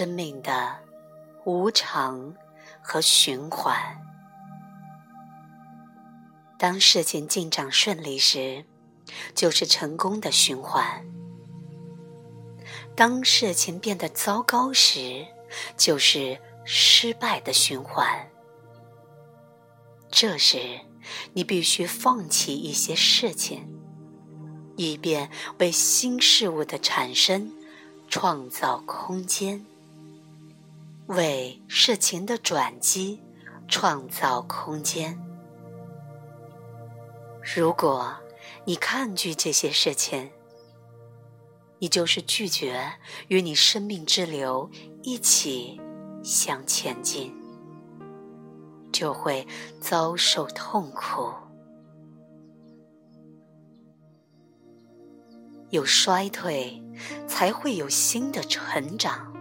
[0.00, 0.78] 生命的
[1.44, 2.34] 无常
[2.80, 3.76] 和循环。
[6.58, 8.64] 当事情进展顺利时，
[9.34, 11.04] 就是成功的循环；
[12.96, 15.26] 当事情变得糟糕时，
[15.76, 18.26] 就是失败的循环。
[20.10, 20.80] 这时，
[21.34, 23.78] 你必须放弃一些事情，
[24.78, 27.52] 以便为新事物的产生
[28.08, 29.66] 创造空间，
[31.10, 33.20] 为事情的转机
[33.66, 35.20] 创造空间。
[37.42, 38.14] 如果
[38.64, 40.30] 你抗拒这些事情，
[41.80, 42.92] 你就是拒绝
[43.26, 44.70] 与你生命之流
[45.02, 45.80] 一起
[46.22, 47.34] 向前进，
[48.92, 49.44] 就会
[49.80, 51.32] 遭受痛苦。
[55.70, 56.80] 有衰退，
[57.26, 59.34] 才会有新的成长。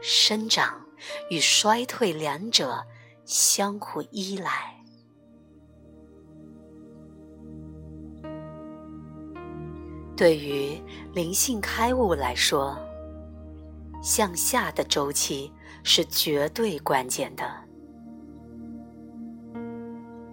[0.00, 0.84] 生长
[1.30, 2.84] 与衰退两者
[3.24, 4.74] 相互依赖。
[10.16, 10.82] 对于
[11.14, 12.76] 灵性开悟来说，
[14.02, 15.52] 向下的周期
[15.84, 17.44] 是绝对关键的。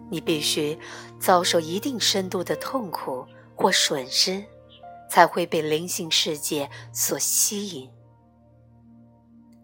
[0.10, 0.78] 你必须
[1.20, 3.26] 遭受一定深度的痛苦
[3.56, 4.44] 或损失，
[5.10, 7.90] 才会被灵性世界所吸引。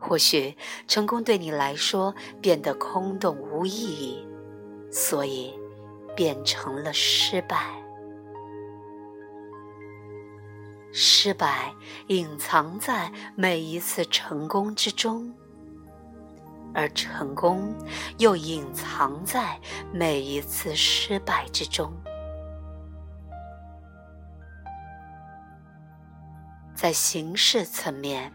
[0.02, 0.58] 或许
[0.88, 4.28] 成功对你来说变得空洞无意义，
[4.92, 5.54] 所以
[6.16, 7.80] 变成了失败。
[10.92, 11.74] 失败
[12.08, 15.34] 隐藏在每一次成功之中，
[16.74, 17.74] 而成功
[18.18, 19.58] 又隐藏在
[19.94, 21.94] 每一次失败之中。
[26.76, 28.34] 在形式层面，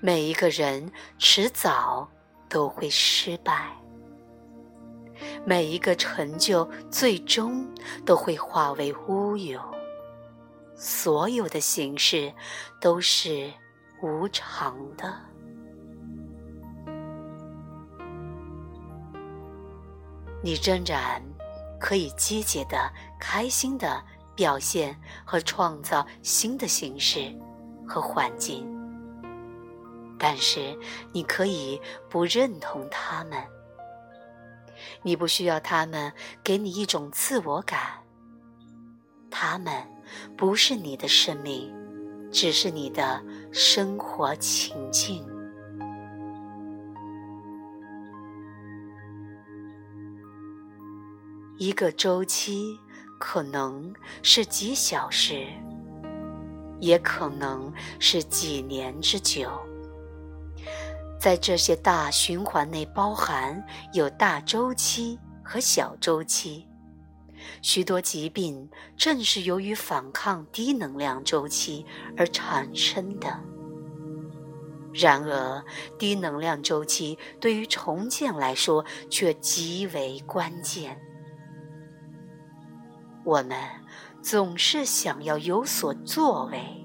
[0.00, 2.08] 每一个人迟早
[2.48, 3.54] 都会失败；
[5.44, 7.66] 每一个成就最终
[8.04, 9.60] 都会化为乌有。
[10.74, 12.32] 所有的形式
[12.80, 13.52] 都是
[14.02, 15.14] 无常的。
[20.42, 21.22] 你仍然
[21.78, 24.02] 可以积极的、开心的
[24.34, 27.30] 表现和创造新的形式
[27.86, 28.66] 和环境，
[30.20, 30.78] 但是
[31.12, 33.42] 你可以不认同他们。
[35.02, 36.12] 你不需要他们
[36.44, 38.04] 给你一种自我感，
[39.30, 39.72] 他们。
[40.36, 41.72] 不是你的生命，
[42.32, 43.22] 只是你的
[43.52, 45.24] 生活情境。
[51.58, 52.76] 一个周期
[53.20, 55.46] 可能是几小时，
[56.80, 59.48] 也可能是几年之久。
[61.20, 66.66] 在这些大循环内，包含有大周期和小周期。
[67.60, 71.84] 许多疾病正是由于反抗低能量周期
[72.16, 73.38] 而产生的。
[74.94, 75.62] 然而，
[75.98, 80.98] 低能量周期对于重建来说却极为关键。
[83.24, 83.56] 我们
[84.22, 86.79] 总是想要有所作为，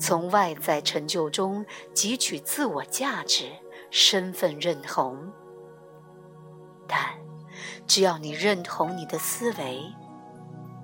[0.00, 3.52] 从外在成就中汲取自我价值、
[3.90, 5.30] 身份认同，
[6.88, 7.20] 但。
[7.86, 9.82] 只要你认同你的思维，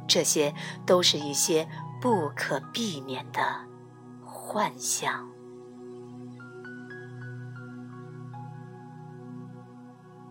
[0.09, 0.53] 这些
[0.85, 1.67] 都是一些
[2.03, 3.41] 不可避免的
[4.25, 5.31] 幻象。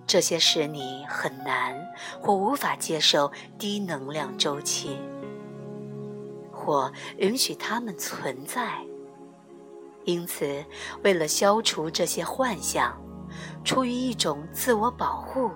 [0.06, 1.82] 这些使你很难
[2.22, 5.00] 或无法接受低能量周期，
[6.66, 8.84] 或允许它们存在。
[10.04, 10.66] 因此，
[11.04, 13.00] 为了消除这些幻象，
[13.64, 15.52] 出于一种自我保护。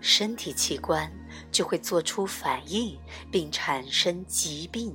[0.00, 1.10] 身体器官
[1.50, 2.96] 就会做出反应，
[3.30, 4.94] 并产生疾病，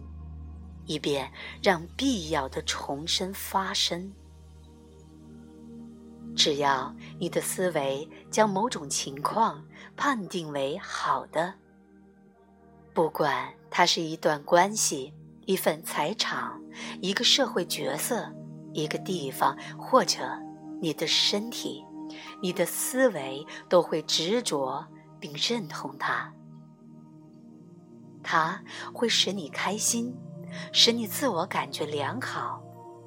[0.85, 1.29] 以便
[1.61, 4.13] 让必要的重生发生。
[6.35, 9.65] 只要你的思维将某种情况
[9.97, 11.55] 判定为好的，
[12.93, 15.11] 不管它是一段关系、
[15.45, 16.59] 一份财产、
[17.01, 18.33] 一个社会角色、
[18.73, 20.19] 一个地方，或者
[20.81, 21.85] 你的身体。
[22.41, 24.85] 你的思维都会执着
[25.17, 26.33] 并认同它，
[28.21, 28.61] 它
[28.93, 30.13] 会使你开心，
[30.73, 32.61] 使你自我感觉良好，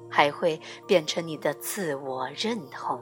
[0.09, 2.99] 还会变成你的自我认同。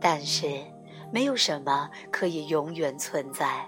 [0.00, 0.64] 但是，
[1.12, 3.66] 没有什么可以永远存在，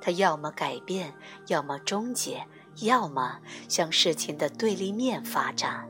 [0.00, 1.12] 它要么改变，
[1.48, 2.46] 要么终结，
[2.82, 3.38] 要么
[3.68, 5.88] 向事情的对立面发展。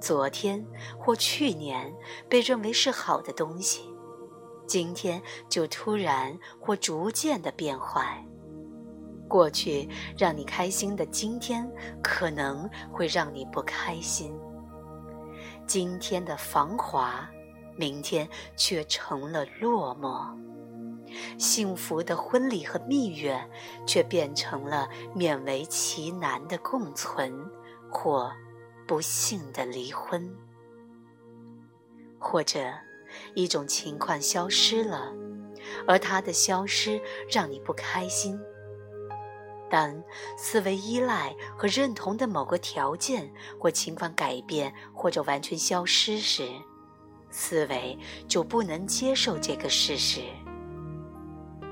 [0.00, 0.64] 昨天
[0.98, 1.92] 或去年
[2.28, 3.82] 被认为是好的东西，
[4.66, 8.22] 今天就突然或逐渐的变坏。
[9.28, 11.68] 过去让你开心的今天，
[12.02, 14.32] 可能会让你不开心。
[15.66, 17.28] 今天的繁华，
[17.76, 20.36] 明天却成了落寞。
[21.38, 23.48] 幸福的婚礼和蜜月，
[23.86, 27.32] 却变成了勉为其难的共存，
[27.90, 28.32] 或
[28.86, 30.34] 不幸的离婚。
[32.18, 32.72] 或者，
[33.34, 35.12] 一种情况消失了，
[35.86, 37.00] 而它的消失
[37.30, 38.38] 让你不开心。
[39.70, 40.02] 当
[40.36, 46.48] 思维依赖和认同的某个条件或情况改变或者完全消失时，
[47.30, 50.22] 思维就不能接受这个事实。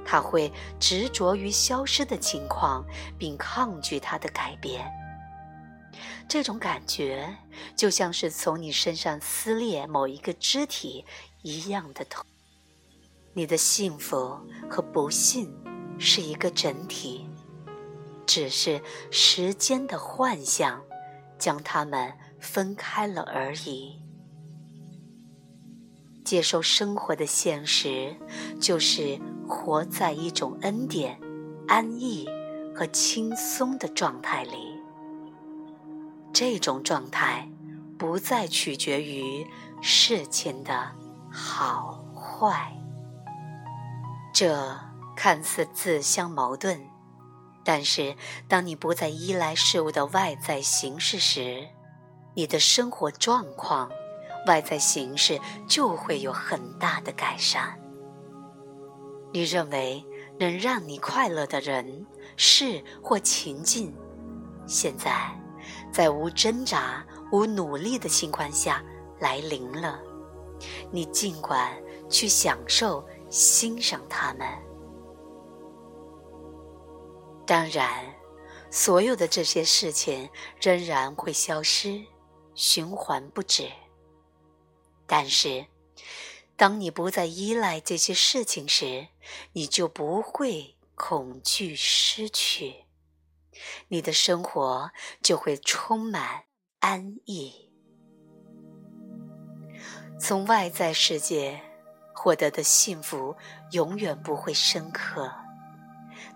[0.04, 2.84] 他会执着于消失的情况，
[3.18, 4.84] 并抗拒它的改变。
[6.28, 7.34] 这种感觉
[7.74, 11.04] 就像是从你身上撕裂某一个肢体
[11.42, 12.24] 一样的痛。
[13.32, 14.38] 你的幸福
[14.70, 15.52] 和不幸
[15.98, 17.28] 是一个整体。
[18.26, 18.80] 只是
[19.10, 20.82] 时间的幻象，
[21.38, 24.03] 将它们分开了而已。
[26.24, 28.16] 接受生活的现实，
[28.58, 31.20] 就是活在一种恩典、
[31.68, 32.26] 安逸
[32.74, 34.80] 和轻松的状态里。
[36.32, 37.48] 这种状态，
[37.98, 39.46] 不再取决于
[39.80, 40.90] 事情的
[41.30, 42.72] 好坏。
[44.32, 44.76] 这
[45.14, 46.80] 看似自相矛盾。
[47.66, 48.16] 但是，
[48.48, 51.68] 当你不再依赖事物的外在形式时，
[52.34, 53.90] 你的生活状况、
[54.46, 57.78] 外在形式就会有很大的改善。
[59.32, 60.04] 你认为
[60.38, 62.06] 能让你快乐的人、
[62.36, 63.94] 事或情境，
[64.66, 65.30] 现在
[65.92, 68.82] 在无挣扎、无努力的情况下
[69.18, 70.00] 来临了。
[70.90, 71.72] 你尽管
[72.08, 74.46] 去享受、欣赏他们。
[77.44, 78.04] 当然，
[78.70, 80.28] 所有的这些事情
[80.60, 82.00] 仍然会消失，
[82.54, 83.68] 循环不止。
[85.06, 85.66] 但是，
[86.56, 89.08] 当你不再依赖这些事情时，
[89.52, 92.84] 你就不会恐惧失去，
[93.88, 94.90] 你的生活
[95.22, 96.44] 就会充满
[96.80, 97.70] 安逸。
[100.20, 101.60] 从外在世界
[102.14, 103.36] 获得的幸福
[103.72, 105.30] 永远不会深刻。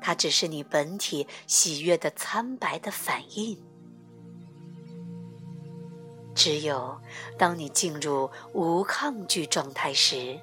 [0.00, 3.67] 它只是你本体喜悦的苍白的反应。
[6.38, 6.96] 只有
[7.36, 10.38] 当你进入无抗拒状态时，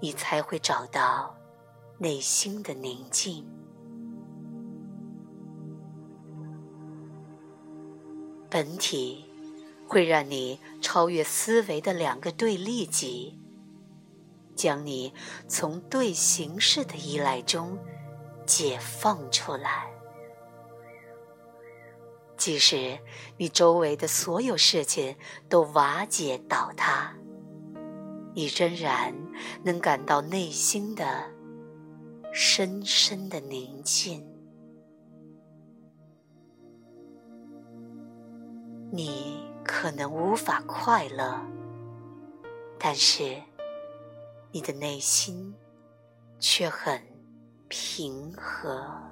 [0.00, 1.36] 你才会找到
[1.98, 3.48] 内心的宁静。
[8.50, 9.24] 本体
[9.86, 13.38] 会让你超越思维的两个对立极。
[14.56, 15.14] 将你
[15.46, 17.78] 从对形式的依赖中
[18.44, 20.01] 解放出来。
[22.44, 22.98] 即使
[23.36, 25.14] 你周围的所有事情
[25.48, 27.14] 都瓦解倒塌，
[28.34, 29.14] 你仍然
[29.62, 31.30] 能感到内心的
[32.32, 34.26] 深深的宁静。
[38.90, 41.40] 你可能无法快乐，
[42.76, 43.40] 但是。
[44.54, 45.54] 你的内心
[46.38, 47.00] 却很
[47.68, 49.11] 平和。